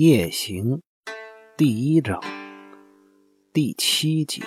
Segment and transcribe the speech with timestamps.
[0.00, 0.80] 夜行
[1.56, 2.22] 第一章
[3.52, 4.42] 第七节：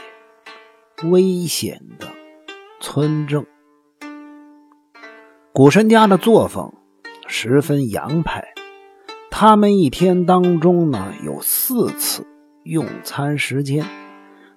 [1.04, 2.08] 危险的
[2.80, 3.46] 村政。
[5.52, 6.72] 古神家的作风
[7.28, 8.54] 十分洋派，
[9.30, 12.26] 他们一天当中呢有四次
[12.64, 13.86] 用餐时间，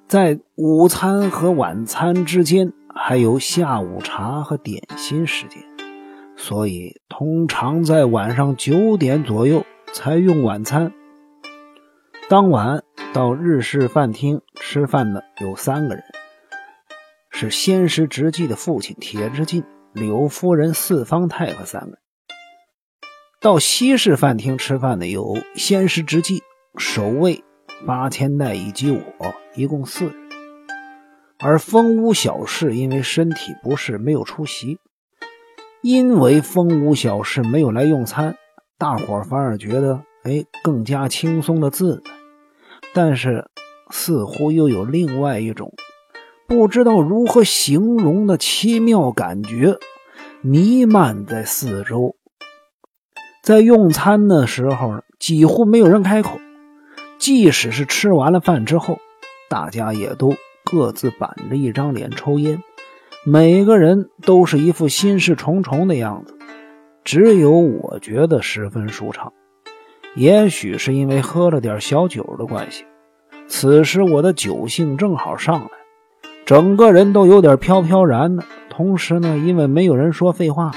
[0.06, 5.60] 在午餐和晚餐之间还有下午茶和点心时间，
[6.36, 9.66] 所以通常在晚上九点左右。
[9.94, 10.92] 才用晚餐。
[12.28, 16.02] 当晚到日式饭厅吃饭的有三个人，
[17.30, 19.62] 是仙师直纪的父亲铁之进、
[19.92, 21.98] 柳夫人四方太和三个人。
[23.40, 26.42] 到西式饭厅吃饭的有仙师直纪、
[26.76, 27.44] 守卫
[27.86, 30.14] 八千代以及我，一共四人。
[31.38, 34.78] 而风屋小氏因为身体不适没有出席，
[35.82, 38.36] 因为风屋小氏没有来用餐。
[38.84, 42.10] 大伙反而觉得，哎，更加轻松的自在。
[42.92, 43.46] 但是，
[43.88, 45.72] 似乎又有另外一种
[46.46, 49.78] 不知道如何形容的奇妙感觉
[50.42, 52.14] 弥漫在四周。
[53.42, 56.38] 在用餐的时候，几乎没有人开口。
[57.18, 58.98] 即使是吃完了饭之后，
[59.48, 62.62] 大家也都各自板着一张脸抽烟，
[63.24, 66.36] 每个人都是一副心事重重的样子。
[67.04, 69.30] 只有我觉得十分舒畅，
[70.14, 72.86] 也许是因为喝了点小酒的关系。
[73.46, 75.68] 此时我的酒性正好上来，
[76.46, 78.42] 整个人都有点飘飘然的。
[78.70, 80.72] 同时呢，因为没有人说废话，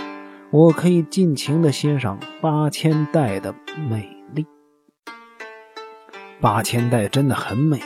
[0.51, 3.55] 我可以尽情的欣赏八千代的
[3.89, 4.45] 美丽。
[6.41, 7.79] 八千代真的很美。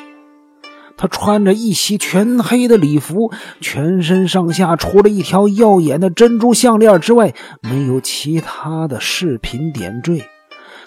[1.01, 10.23] 他穿着一袭全黑的礼服，全身上下除了一条耀眼的珍珠项链之外，没有其他的饰品点缀。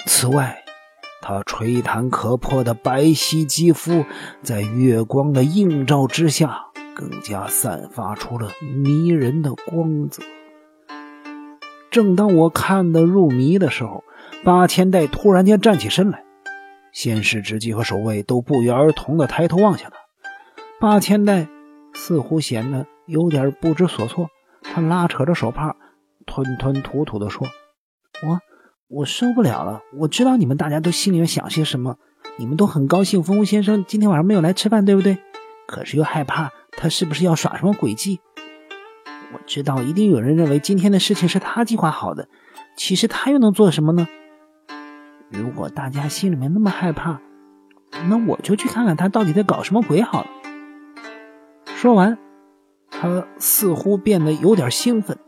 [0.07, 0.63] 此外，
[1.21, 4.05] 他吹弹可破的白皙肌肤，
[4.41, 6.61] 在月光的映照之下，
[6.95, 8.53] 更加散发出了
[8.85, 10.23] 迷人的光泽。
[11.91, 14.05] 正当我看得入迷的时候，
[14.45, 16.23] 八千代突然间站起身来，
[16.93, 20.04] 仙师之际和守卫都不约而同地抬头望向他。
[20.85, 21.49] 八千代
[21.95, 24.29] 似乎显得有点不知所措，
[24.61, 25.75] 他拉扯着手帕，
[26.27, 27.49] 吞吞吐吐地说
[28.23, 28.39] ：“我
[28.99, 29.81] 我受不了了。
[30.01, 31.97] 我知道你们大家都心里面想些什么，
[32.37, 35.17] 你们都很高兴风屋先生今天晚上没有来吃饭，对不对？
[35.67, 38.21] 可是又害怕他是不是要耍什么诡计。
[39.33, 42.29] 我知道一定有人认为今天的事情是他计划好的，
[42.77, 44.07] 其实他又能做什么呢？
[45.31, 47.23] 如果大家心里面那么害怕，
[48.11, 50.27] 那我就去看看他到底在搞什么鬼好了。”
[51.85, 52.17] 说完，
[52.91, 55.19] 他似乎变得有点兴奋，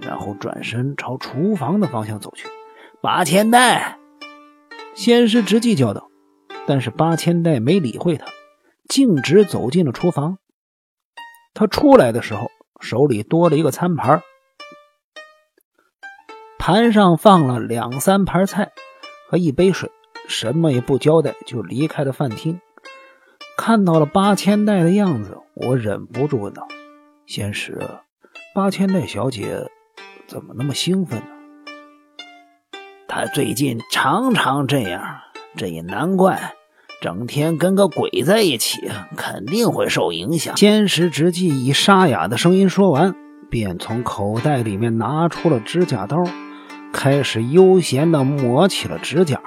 [0.00, 2.48] 然后转身朝厨房的方向走去。
[3.00, 3.96] 八千代，
[4.96, 6.10] 仙师直计叫道。
[6.66, 8.26] 但是八千代没理会他，
[8.88, 10.38] 径直走进了厨房。
[11.54, 12.50] 他出来的时候，
[12.80, 14.20] 手里多了一个餐盘，
[16.58, 18.72] 盘上放了两三盘菜
[19.30, 19.88] 和一杯水，
[20.26, 22.60] 什么也不交代就离开了饭厅。
[23.68, 26.66] 看到了八千代的样子，我忍不住问道
[27.28, 27.78] ：“仙石，
[28.54, 29.68] 八千代小姐
[30.26, 31.26] 怎么那么兴奋呢？”
[33.06, 35.18] 她最近常常这样，
[35.54, 36.54] 这也难怪。
[37.02, 40.56] 整天跟个鬼在一起，肯定会受影响。
[40.56, 43.14] 仙石直计以沙哑的声音说完，
[43.50, 46.24] 便从口袋里面拿出了指甲刀，
[46.90, 49.38] 开始悠闲地磨起了指甲。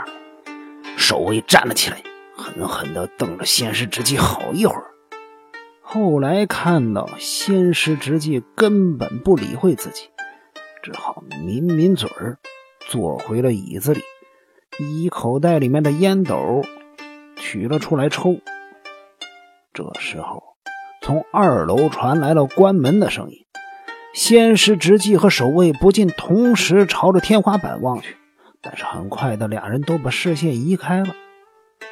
[0.95, 1.97] 守卫站了起来。
[2.41, 4.85] 狠狠地瞪着仙师直纪好一会儿，
[5.79, 10.09] 后来看到仙师直纪根本不理会自己，
[10.81, 12.39] 只好抿抿嘴儿，
[12.87, 14.01] 坐回了椅子里，
[14.79, 16.63] 以口袋里面的烟斗
[17.35, 18.39] 取了出来抽。
[19.71, 20.41] 这时候，
[21.03, 23.45] 从二楼传来了关门的声音，
[24.15, 28.17] 仙师直纪和守卫不禁同时朝着天花板望去，
[28.61, 31.13] 但是很快的，俩人都把视线移开了。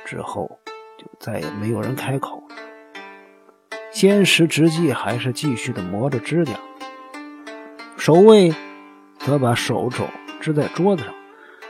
[0.10, 0.50] 之后，
[0.98, 2.56] 就再也没有人开口了。
[3.92, 6.54] 仙师直计还是继续的磨着指甲，
[7.96, 8.52] 守卫
[9.20, 10.06] 则把手肘
[10.42, 11.14] 支在桌子上，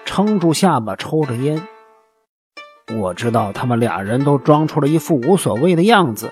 [0.06, 1.62] 撑住下巴抽着烟。
[2.98, 6.32] 我知道他们俩人都装出了一副无所谓的样子，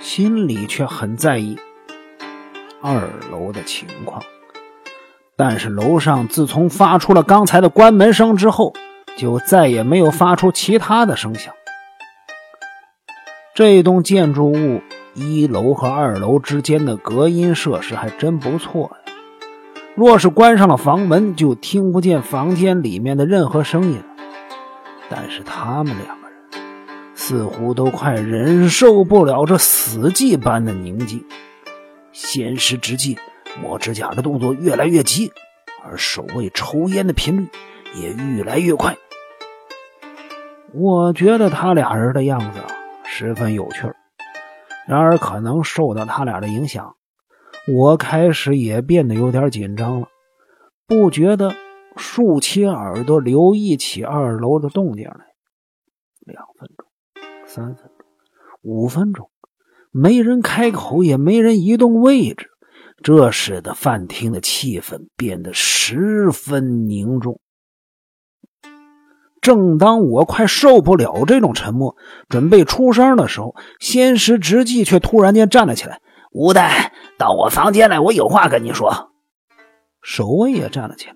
[0.00, 1.56] 心里却很在意
[2.82, 4.20] 二楼的情况。
[5.36, 8.74] 但是楼上自从发出了刚才的关门声之后，
[9.16, 11.54] 就再也没有发出其他的声响。
[13.54, 14.82] 这栋建筑物
[15.14, 19.12] 一楼和二楼之间的隔音设施还真不错呀。
[19.94, 24.04] 若是关上了房门，就听不见房间里面的任何声音了。
[25.08, 26.36] 但是他们两个人
[27.14, 31.24] 似乎都快忍受不了这死寂般的宁静。
[32.12, 33.16] 仙师之际，
[33.62, 35.32] 磨指甲的动作越来越急，
[35.82, 37.48] 而守卫抽烟的频率
[37.94, 38.94] 也越来越快。
[40.74, 42.60] 我觉得他俩人的样子
[43.04, 43.86] 十分有趣
[44.86, 46.94] 然而可能受到他俩的影响，
[47.66, 50.08] 我开始也变得有点紧张了，
[50.86, 51.54] 不觉得
[51.96, 55.26] 竖起耳朵留意起二楼的动静来。
[56.20, 56.86] 两分钟，
[57.46, 58.06] 三分钟，
[58.62, 59.30] 五分钟。
[59.90, 62.50] 没人开口，也没人移动位置，
[63.02, 67.40] 这使得饭厅的气氛变得十分凝重。
[69.46, 71.94] 正当我快受不了这种沉默，
[72.28, 76.00] 准备出声的时候，仙师直纪却突然间站了起来
[76.34, 79.12] ：“吴代，到我房间来，我有话跟你说。”
[80.02, 81.14] 守卫也站了起来，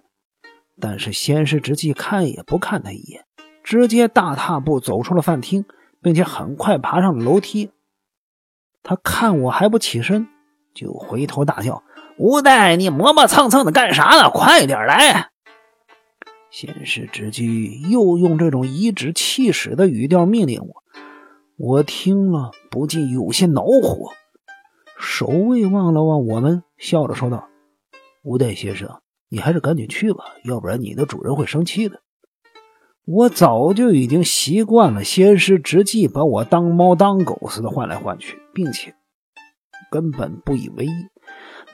[0.81, 3.25] 但是仙师直纪看也不看他一眼，
[3.65, 5.65] 直接大踏步走出了饭厅，
[6.01, 7.73] 并且很快爬上了楼梯。
[8.85, 10.29] 他看我还不起身，
[10.73, 11.83] 就回头大叫
[12.17, 14.31] ：“吴代，你磨磨蹭蹭的干啥呢？
[14.31, 15.30] 快点来！”
[16.51, 20.83] 先是直居又用这种颐指气使的语调命令我，
[21.57, 24.11] 我听了不禁有些恼火。
[24.99, 27.49] 守卫望了望我们，笑着说道
[28.23, 32.03] ：“吴代先生，你还是赶紧去吧，要不然你的主人会生气的。”
[33.07, 38.95] 我早就已经习惯了仙师直计把我当猫当狗似的换来换去，并且
[39.91, 40.91] 根本不以为意。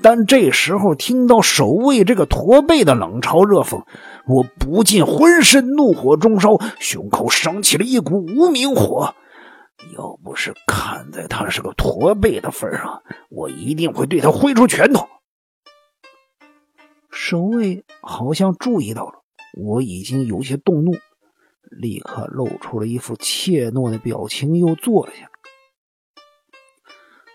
[0.03, 3.85] 但这时候听到守卫这个驼背的冷嘲热讽，
[4.27, 9.15] 我不禁浑身怒火中烧，胸口升起了一股无名火。
[9.97, 15.07] 要不是看在他是个驼背的份上，我一定会对他挥出拳头。
[17.11, 19.23] 守卫好像注意到了
[19.59, 20.93] 我已经有些动怒。
[21.69, 25.31] 立刻露出了一副怯懦的表情，又坐了下来。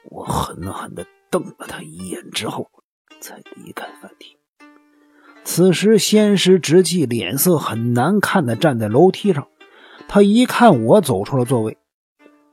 [0.10, 2.69] 我狠狠地瞪了他一眼之后，
[3.19, 4.38] 才离开饭厅。
[5.44, 9.48] 此时，仙师直纪脸色很难看的站在楼梯上。
[10.07, 11.78] 他一看我走出了座位，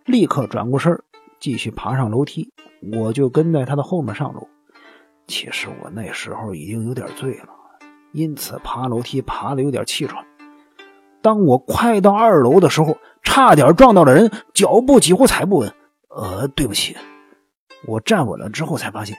[0.07, 1.03] 立刻转过身
[1.41, 2.53] 继续爬上楼梯。
[2.93, 4.49] 我就跟在他的后面上楼。
[5.27, 7.49] 其实我那时候已经有点醉了，
[8.13, 10.25] 因此爬楼梯爬的有点气喘。
[11.21, 15.75] 当我快到二楼的时候，差点撞到了人，脚步几乎踩不稳。
[16.09, 16.97] 呃，对不起。
[17.87, 19.17] 我站稳了之后才发现，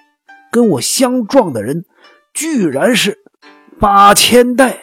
[0.51, 1.85] 跟我相撞的人
[2.33, 3.17] 居然是
[3.79, 4.79] 八千代。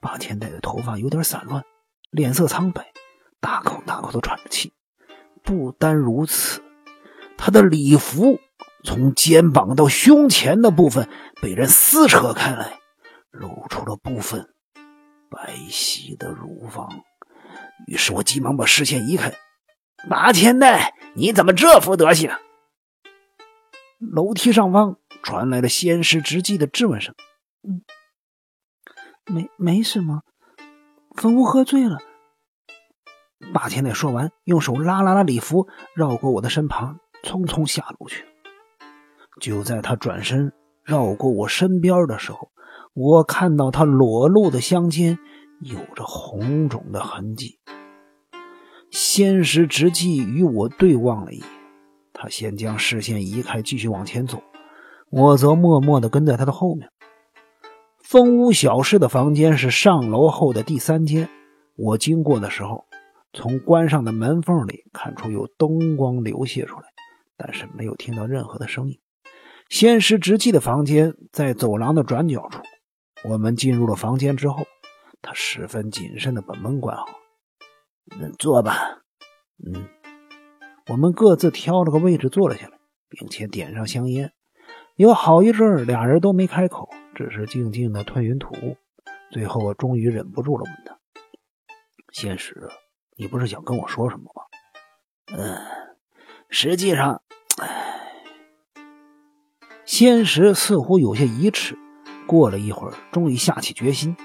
[0.00, 1.62] 八千代的头发有点散乱，
[2.10, 2.92] 脸色苍白，
[3.40, 4.72] 大口大口的喘着气。
[5.42, 6.62] 不单如此，
[7.36, 8.38] 他的礼服
[8.84, 11.08] 从肩膀到胸前的部分
[11.42, 12.78] 被人撕扯开来，
[13.30, 14.48] 露出了部分。
[15.30, 16.88] 白皙的乳房，
[17.86, 19.34] 于是我急忙把视线移开。
[20.06, 22.30] 马千代，你怎么这副德行？
[23.98, 27.14] 楼梯上方传来了仙师直击的质问声
[27.66, 27.82] ：“嗯，
[29.26, 30.22] 没没什么，
[31.16, 31.98] 风屋喝醉了。”
[33.52, 38.24] 马千代说完，用手拉拉了礼服，绕过我的身旁，匆匆下楼去。
[39.40, 40.52] 就在他转身
[40.84, 42.50] 绕过我身边的时候。
[42.94, 45.20] 我看到他裸露的香肩
[45.60, 47.60] 有着红肿的痕迹。
[48.90, 51.46] 仙石直纪与我对望了一眼，
[52.12, 54.42] 他先将视线移开，继续往前走，
[55.10, 56.90] 我则默默地跟在他的后面。
[58.02, 61.28] 风屋小室的房间是上楼后的第三间。
[61.76, 62.86] 我经过的时候，
[63.34, 66.86] 从关上的门缝里看出有灯光流泻出来，
[67.36, 68.98] 但是没有听到任何的声音。
[69.68, 72.62] 仙石直纪的房间在走廊的转角处。
[73.24, 74.64] 我们进入了房间之后，
[75.20, 77.04] 他十分谨慎地把门关好。
[78.38, 79.02] 坐吧。
[79.64, 79.88] 嗯，
[80.88, 84.32] 我们各自挑了个位置坐了下来，并且点上香烟。
[84.96, 88.76] 有好一阵，俩人都没开口，只是静静的吞云吐雾。
[89.30, 90.98] 最后，我终于忍不住了，问他
[92.12, 92.68] ：“仙石，
[93.16, 94.42] 你不是想跟我说什么吗
[95.36, 95.58] ？”“嗯，
[96.48, 97.22] 实际上……”
[97.60, 98.12] 唉，
[99.84, 101.76] 仙石似乎有些疑迟。
[102.26, 104.16] 过了一会儿，终于下起决心，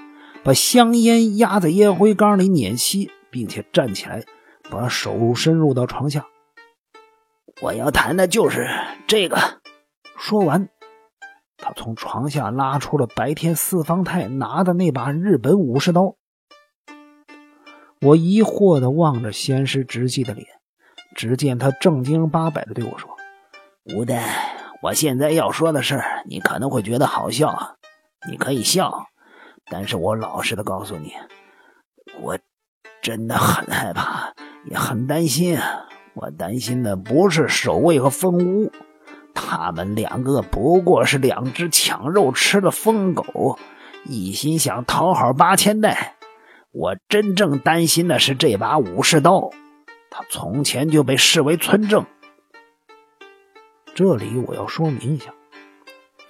[0.42, 4.22] 把香烟压在烟灰缸里碾熄，并且站起来，
[4.70, 6.24] 把手伸入到床下。
[7.60, 8.68] 我要谈的就是
[9.08, 9.60] 这个。
[10.16, 10.68] 说完，
[11.56, 16.14] 他从床下拉出了白天四方太拿的那把日本武士刀。
[18.02, 20.46] 我疑惑地望着仙师直纪的脸，
[21.16, 23.10] 只见他正经八百地对我说
[23.96, 24.22] ：“吴丹，
[24.80, 27.76] 我现在要说的事，你可能会觉得好笑。”
[28.30, 29.08] 你可以笑，
[29.66, 31.12] 但是我老实的告诉你，
[32.20, 32.38] 我
[33.04, 34.32] 真的很害怕，
[34.64, 35.58] 也很担心。
[36.14, 38.72] 我担心的不是守卫和蜂屋，
[39.34, 43.58] 他们两个不过是两只抢肉吃的疯狗，
[44.06, 46.16] 一心想讨好八千代。
[46.72, 49.50] 我真正担心的是这把武士刀，
[50.10, 52.06] 他从前就被视为村正。
[53.94, 55.34] 这里我要说明一下，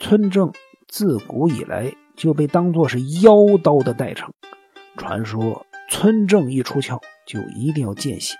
[0.00, 0.52] 村正
[0.88, 4.32] 自古以来就被当作是妖刀的代称。
[4.96, 8.36] 传说村正一出鞘就一定要见血。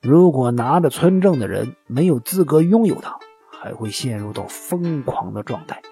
[0.00, 3.18] 如果拿着村正的人没有资格拥有它，
[3.50, 5.82] 还会陷入到疯狂的状态。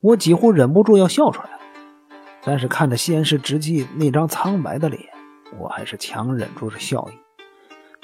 [0.00, 1.50] 我几乎忍不住要笑出来，
[2.44, 5.02] 但是看着仙师直纪那张苍白的脸，
[5.58, 7.18] 我还是强忍住了笑意。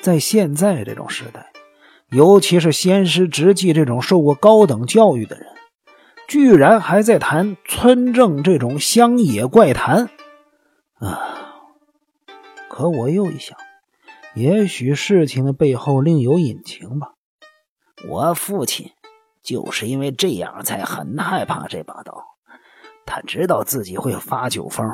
[0.03, 1.53] 在现在这种时代，
[2.11, 5.47] 尤其是仙师直纪这种受过高等教育的人，
[6.35, 10.11] 居然还在谈村正这种乡野怪谈
[10.99, 11.63] 啊！
[12.69, 13.57] 可我又一想，
[14.35, 17.13] 也许事情的背后另有隐情吧。
[18.09, 18.91] 我父亲
[19.45, 22.25] 就是因为这样才很害怕这把刀。
[23.07, 24.85] 他知道自己会发酒疯，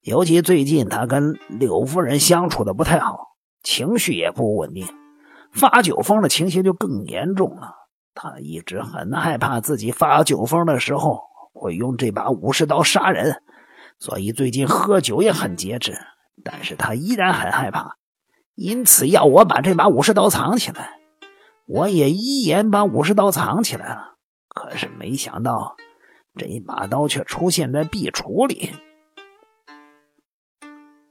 [0.00, 4.86] 尤其最近他跟柳夫人相处的不太好，情绪也不稳定，
[5.52, 7.83] 发酒疯的情形就更严重了。
[8.14, 11.20] 他一直很害怕自己发酒疯的时候
[11.52, 13.42] 会用这把武士刀杀人，
[13.98, 15.98] 所以最近喝酒也很节制。
[16.42, 17.96] 但是他依然很害怕，
[18.54, 21.00] 因此要我把这把武士刀藏起来。
[21.66, 24.16] 我也依言把武士刀藏起来了。
[24.48, 25.76] 可是没想到，
[26.36, 28.72] 这一把刀却出现在壁橱里。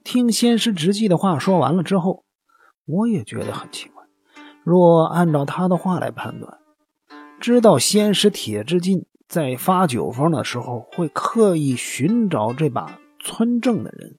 [0.04, 2.24] 听仙师直纪的话说完了之后，
[2.84, 4.04] 我也觉得很奇怪。
[4.62, 6.58] 若按照他的话来判断，
[7.44, 14.16] 知道仙师铁之进在发酒疯的时候会刻意寻找这把村正的人。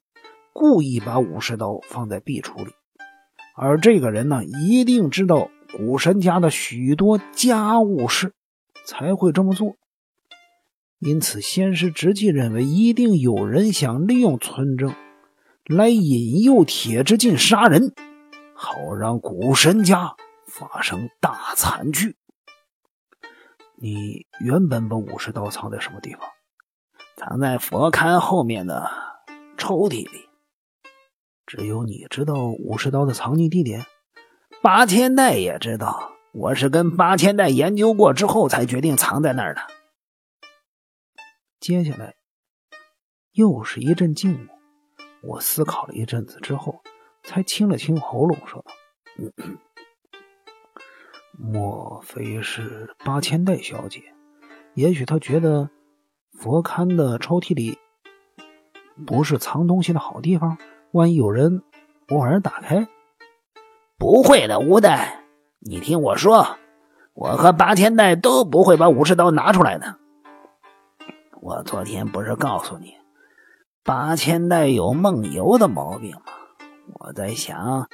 [0.53, 2.71] 故意把武士刀放在壁橱里，
[3.55, 8.31] 而这个人呢，一定知道古神家的许多家务事，
[8.85, 9.73] 才会这么做。
[10.99, 14.93] 因此，先师直纪认为，一定有人想利用村正
[15.65, 17.91] 来引诱铁之进杀人，
[18.53, 20.15] 好让古神家
[20.45, 22.15] 发生大惨剧。
[23.77, 26.21] 你原本把武士刀藏在什么地方？
[27.17, 28.89] 藏在佛龛后面的
[29.57, 30.29] 抽屉里。
[31.45, 33.85] 只有你知道武士刀的藏匿地点，
[34.61, 36.13] 八千代也知道。
[36.33, 39.61] 我是跟八千代研究过之后才决定藏在那儿的。
[41.59, 42.15] 接下来
[43.31, 44.57] 又是一阵静默，
[45.23, 46.81] 我思考了一阵子之后，
[47.23, 48.71] 才清了清喉咙说道
[51.37, 54.01] ：“莫非是八千代小姐？
[54.73, 55.69] 也许她觉得
[56.33, 57.77] 佛龛的抽屉里
[59.05, 60.57] 不是藏东西的好地方。”
[60.91, 61.61] 万一有人
[62.07, 62.87] 偶然打开，
[63.97, 65.25] 不会的，吴代，
[65.59, 66.55] 你听我说，
[67.13, 69.97] 我和八千代都不会把武士刀拿出来的。
[71.41, 72.93] 我昨天不是告诉你，
[73.83, 76.31] 八千代有梦游的毛病吗？
[76.93, 77.89] 我在想，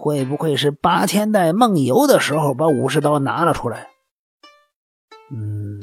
[0.00, 3.88] 会不会是八千代梦游的时候把武士刀拿了出来？
[5.30, 5.82] 嗯，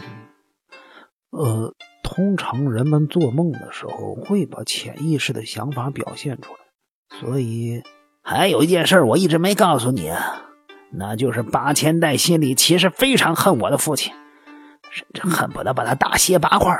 [1.31, 1.73] 呃。
[2.07, 7.81] 通常人们做梦的时候会把潜意识的想法表现出来，所以
[8.21, 10.45] 还有一件事我一直没告诉你，啊
[10.91, 14.13] 那就是八千代心里其实非常恨我的父亲，
[14.91, 16.79] 甚至恨不得把他大卸八块。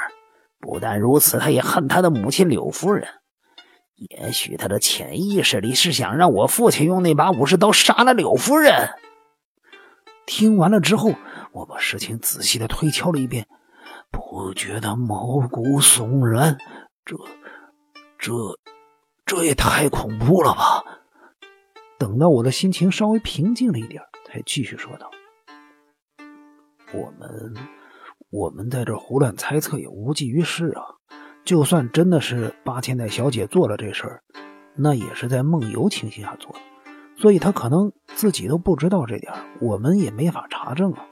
[0.61, 3.05] 不但如此，他也恨他的母亲柳夫人。
[3.95, 8.89] 也许他的潜意识里是想让我父亲用那把武士刀杀了柳夫人。
[10.25, 11.13] 听完了之后，
[11.51, 13.47] 我把事情仔细的推敲了一遍。
[14.11, 16.57] 不觉得毛骨悚然？
[17.05, 17.15] 这、
[18.17, 18.31] 这、
[19.25, 20.83] 这也太恐怖了吧！
[21.97, 25.09] 等到我的心情稍微平静了一点，才继续说道
[26.93, 27.53] ：“我们，
[28.29, 30.83] 我们在这胡乱猜测也无济于事啊。
[31.45, 34.23] 就算真的是八千代小姐做了这事儿，
[34.75, 36.59] 那也是在梦游情形下做的，
[37.21, 41.05] 所以她可能自己都不知道这点，我们也没法查证啊。”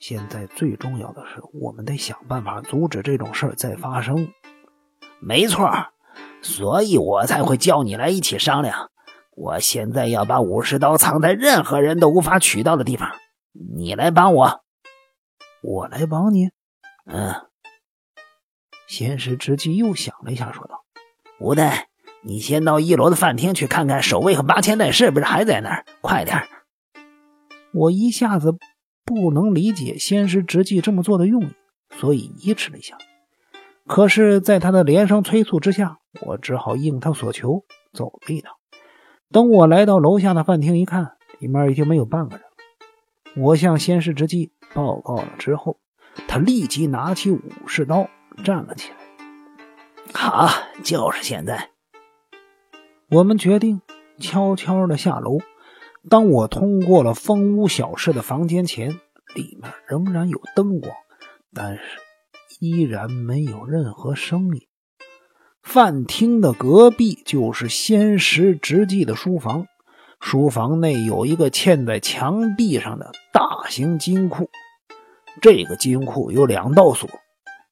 [0.00, 4.28] 现在最重要的是，我们得想办法阻止这种事儿再发生。
[5.20, 5.70] 没错，
[6.42, 8.90] 所以我才会叫你来一起商量。
[9.36, 13.10] 我现在要把武士刀藏在任何人都无法取到的地方，
[13.76, 14.60] 你来帮我。
[15.62, 16.50] 我来帮你。
[17.06, 17.47] 嗯。
[18.88, 20.84] 先师之际又想了一下，说道
[21.38, 21.88] ：“吴代，
[22.22, 25.84] 你先到一楼的饭厅去看看守卫和八千代是不是还在那儿。
[26.00, 26.42] 快点。”
[27.72, 28.56] 我一下子。
[29.04, 31.48] 不能理解先师直纪这么做的用意，
[31.98, 32.98] 所以依迟了一下。
[33.86, 37.64] 可是，在他的连声催促之下，我只好应他所求，
[37.94, 38.52] 走了一趟。
[39.32, 43.42] 等我来到楼下的饭厅一看，里面已经没有半个人了。
[43.42, 45.78] 我向先师之际报告了之后，
[46.28, 48.10] 他立即拿起武士刀
[48.42, 48.96] 站了起来。
[50.12, 50.48] 好，
[50.82, 51.70] 就是现在。
[53.10, 53.80] 我们决定
[54.20, 55.38] 悄悄的下楼。
[56.08, 59.00] 当我通过了风屋小室的房间前，
[59.34, 60.94] 里面仍然有灯光，
[61.52, 61.82] 但是
[62.60, 64.66] 依然没有任何声音。
[65.62, 69.66] 饭厅的隔壁就是仙石直纪的书房，
[70.20, 74.48] 书房内有一个嵌在墙壁上的大型金库。
[75.42, 77.08] 这个金库有两道锁，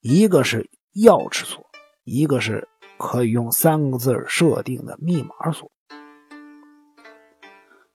[0.08, 1.66] 一个是钥匙锁，
[2.04, 5.68] 一个是可以用三个字设定的密码锁。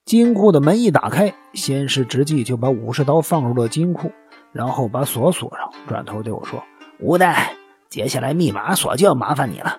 [0.04, 4.12] 金库的门一打开，先师直纪就把武士刀放入了金库，
[4.52, 6.62] 然后把锁锁上，转头对我说
[7.00, 7.56] ：“吴代，
[7.90, 9.78] 接下来密码锁就要麻烦你了，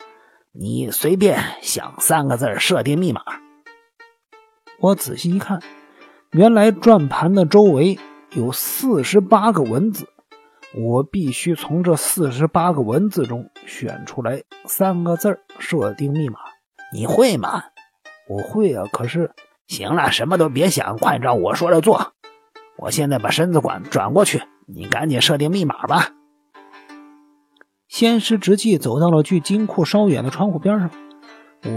[0.52, 3.20] 你随便想三个字设定密码。”
[4.80, 5.60] 我仔细一看，
[6.30, 7.98] 原来转盘的周围
[8.30, 10.08] 有四十八个文字，
[10.74, 16.38] 我必须从这四十八个文字中选出来三个字设定密码。
[16.92, 17.62] 你会吗？
[18.28, 19.32] 我会啊，可是。
[19.68, 22.12] 行了，什么都别想，快照我说的做。
[22.76, 26.10] 我现在把身子管转过去，你赶紧设定密码吧。
[27.88, 30.90] 仙师直纪走到了距金库稍远的窗户边上，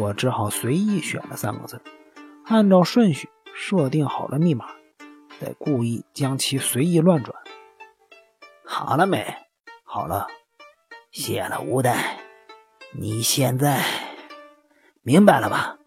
[0.01, 1.79] 我只好随意选了三个字，
[2.43, 4.65] 按照顺序设定好了密码，
[5.39, 7.37] 再故意将其随意乱转。
[8.65, 9.35] 好了没？
[9.83, 10.27] 好了，
[11.11, 12.17] 谢了吴代。
[12.97, 13.83] 你现在
[15.03, 15.77] 明白了吧？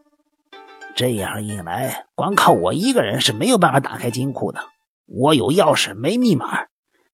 [0.94, 4.60] 这样一来，光靠我一个人是没有办法打开金库的。
[5.06, 6.66] 我有钥匙，没密码。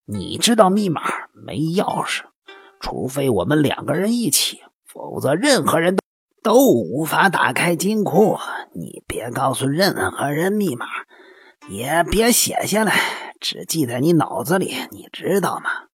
[0.07, 1.03] 你知道密码，
[1.33, 2.23] 没钥匙。
[2.81, 5.97] 除非我们两个人一起，否则任何人
[6.43, 8.39] 都都无法打开金库。
[8.75, 10.87] 你别告诉任何人密码，
[11.69, 12.95] 也别写下来，
[13.45, 14.75] 只记在你脑子里。
[14.91, 15.89] 你知道吗？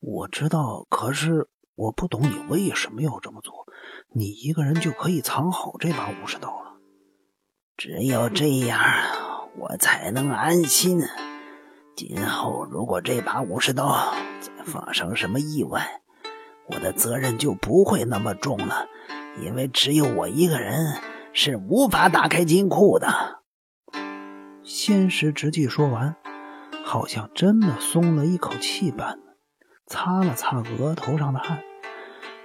[0.00, 3.66] 我知道，可是我不懂你为什么要这么做。
[4.14, 6.78] 你一个人就可以藏好这把武士刀了。
[7.76, 8.80] 只有这样，
[9.58, 11.02] 我才能安心。
[11.94, 16.00] 今后如果这把武士刀再发生什么意外，
[16.68, 18.86] 我的责任就不会那么重了。
[19.42, 20.98] 因为只有我一个人
[21.34, 23.39] 是无法打开金库的。
[24.72, 26.14] 仙石直纪说完，
[26.84, 29.18] 好像真的松了一口气般，
[29.88, 31.60] 擦了擦额头上的汗。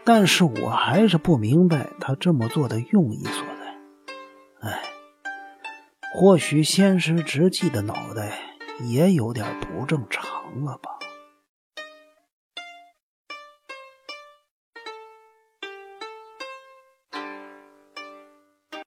[0.04, 4.68] 但是我还是不明白他这么做的用意所在。
[4.68, 4.82] 哎，
[6.16, 8.40] 或许仙石直纪的脑袋
[8.82, 10.98] 也有点不正常了吧。